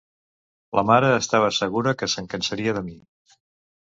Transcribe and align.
La 0.77 0.83
mare 0.91 1.11
estava 1.17 1.51
segura 1.57 1.93
que 1.99 2.09
se'n 2.13 2.31
cansaria... 2.31 2.73
de 2.79 2.83
mi! 2.89 2.97